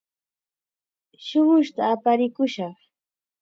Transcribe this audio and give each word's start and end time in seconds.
Shuqushta 1.25 1.81
aparikushaq. 1.93 2.77